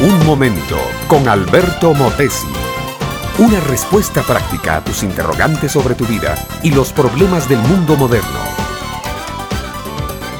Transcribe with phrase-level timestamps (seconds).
[0.00, 2.46] Un momento con Alberto Motesi.
[3.38, 8.40] Una respuesta práctica a tus interrogantes sobre tu vida y los problemas del mundo moderno.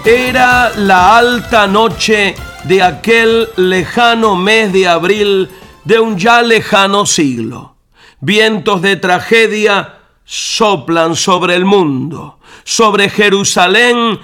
[0.04, 2.34] Era la alta noche
[2.64, 5.50] de aquel lejano mes de abril
[5.84, 7.76] de un ya lejano siglo.
[8.20, 12.39] Vientos de tragedia soplan sobre el mundo.
[12.64, 14.18] Sobre Jerusalén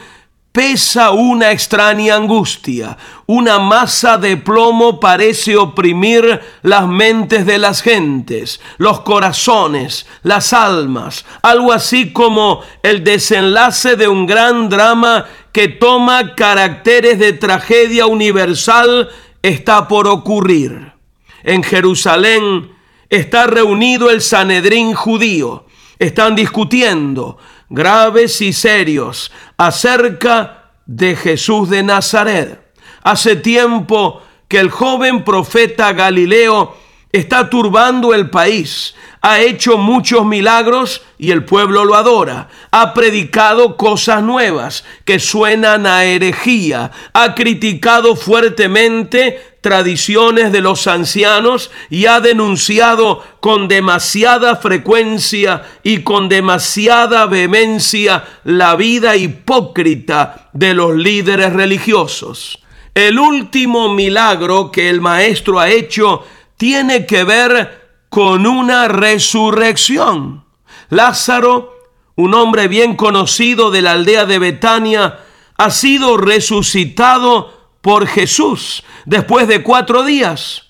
[0.57, 2.97] pesa una extraña angustia.
[3.27, 11.27] Una masa de plomo parece oprimir las mentes de las gentes, los corazones, las almas,
[11.43, 19.11] algo así como el desenlace de un gran drama que toma caracteres de tragedia universal
[19.43, 20.93] está por ocurrir.
[21.43, 22.73] En Jerusalén
[23.11, 25.67] está reunido el Sanedrín judío.
[25.99, 32.61] Están discutiendo graves y serios acerca de Jesús de Nazaret.
[33.03, 36.77] Hace tiempo que el joven profeta Galileo
[37.13, 43.77] está turbando el país, ha hecho muchos milagros y el pueblo lo adora, ha predicado
[43.77, 52.21] cosas nuevas que suenan a herejía, ha criticado fuertemente tradiciones de los ancianos y ha
[52.21, 62.61] denunciado con demasiada frecuencia y con demasiada vehemencia la vida hipócrita de los líderes religiosos.
[62.95, 66.25] El último milagro que el maestro ha hecho
[66.57, 70.45] tiene que ver con una resurrección.
[70.89, 71.75] Lázaro,
[72.15, 75.21] un hombre bien conocido de la aldea de Betania,
[75.59, 80.67] ha sido resucitado por Jesús después de cuatro días.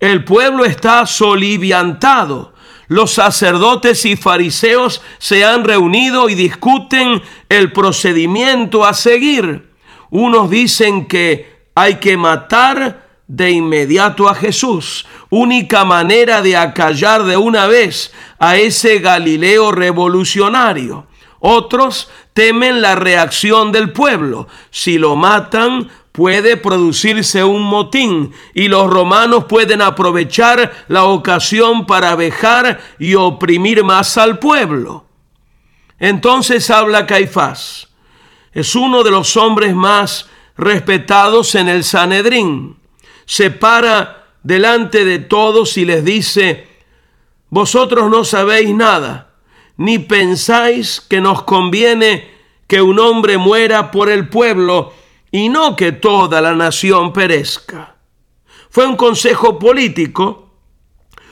[0.00, 2.54] El pueblo está soliviantado.
[2.88, 9.70] Los sacerdotes y fariseos se han reunido y discuten el procedimiento a seguir.
[10.10, 17.36] Unos dicen que hay que matar de inmediato a Jesús, única manera de acallar de
[17.36, 21.06] una vez a ese Galileo revolucionario.
[21.40, 24.48] Otros temen la reacción del pueblo.
[24.70, 32.16] Si lo matan, puede producirse un motín y los romanos pueden aprovechar la ocasión para
[32.16, 35.04] vejar y oprimir más al pueblo.
[36.00, 37.88] Entonces habla Caifás.
[38.52, 42.76] Es uno de los hombres más respetados en el Sanedrín.
[43.24, 46.68] Se para delante de todos y les dice,
[47.50, 49.34] vosotros no sabéis nada,
[49.76, 52.30] ni pensáis que nos conviene
[52.66, 54.92] que un hombre muera por el pueblo
[55.30, 57.96] y no que toda la nación perezca.
[58.70, 60.50] Fue un consejo político,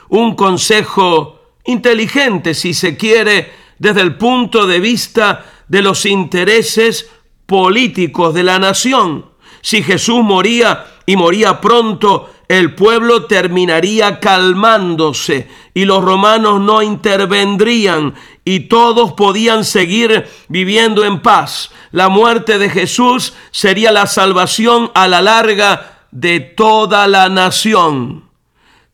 [0.08, 7.10] un consejo inteligente, si se quiere, desde el punto de vista de los intereses
[7.44, 9.26] políticos de la nación.
[9.60, 18.14] Si Jesús moría y moría pronto, el pueblo terminaría calmándose y los romanos no intervendrían
[18.44, 21.70] y todos podían seguir viviendo en paz.
[21.90, 28.30] La muerte de Jesús sería la salvación a la larga de toda la nación.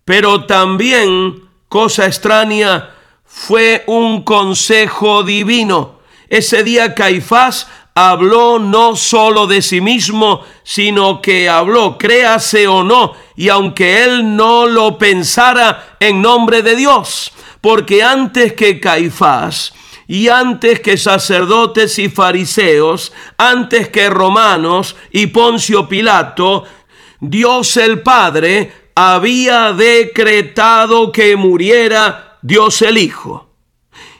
[0.04, 2.90] Pero también, cosa extraña,
[3.24, 6.00] fue un consejo divino.
[6.28, 13.12] Ese día Caifás habló no solo de sí mismo, sino que habló, créase o no,
[13.36, 19.74] y aunque él no lo pensara en nombre de Dios, porque antes que Caifás,
[20.08, 26.64] y antes que sacerdotes y fariseos, antes que romanos y Poncio Pilato,
[27.20, 33.48] Dios el Padre había decretado que muriera Dios el Hijo.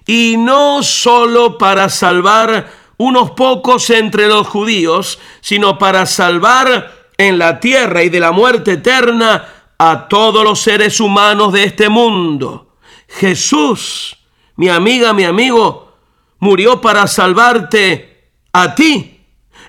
[0.07, 7.59] Y no solo para salvar unos pocos entre los judíos, sino para salvar en la
[7.59, 12.77] tierra y de la muerte eterna a todos los seres humanos de este mundo.
[13.09, 14.17] Jesús,
[14.57, 15.93] mi amiga, mi amigo,
[16.39, 19.21] murió para salvarte a ti.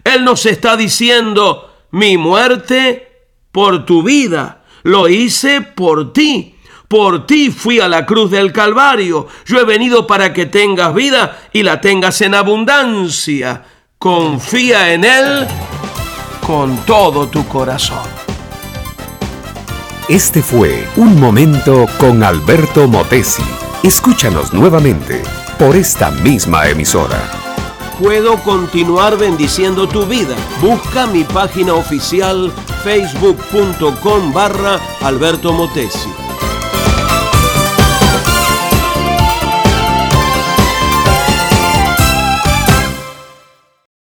[0.03, 3.11] Él nos está diciendo, mi muerte
[3.51, 6.55] por tu vida, lo hice por ti.
[6.93, 9.25] Por ti fui a la cruz del Calvario.
[9.47, 13.63] Yo he venido para que tengas vida y la tengas en abundancia.
[13.97, 15.47] Confía en Él
[16.45, 18.07] con todo tu corazón.
[20.07, 23.41] Este fue Un Momento con Alberto Motesi.
[23.81, 25.23] Escúchanos nuevamente
[25.57, 27.17] por esta misma emisora.
[27.99, 30.35] Puedo continuar bendiciendo tu vida.
[30.61, 32.51] Busca mi página oficial
[32.83, 36.22] facebook.com barra Alberto Motesi.